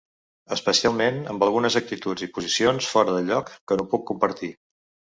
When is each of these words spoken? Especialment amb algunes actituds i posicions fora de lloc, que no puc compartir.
Especialment 0.53 1.19
amb 1.33 1.45
algunes 1.49 1.79
actituds 1.83 2.27
i 2.29 2.31
posicions 2.39 2.91
fora 2.95 3.17
de 3.19 3.23
lloc, 3.31 3.57
que 3.69 3.81
no 3.83 3.91
puc 3.97 4.11
compartir. 4.13 4.55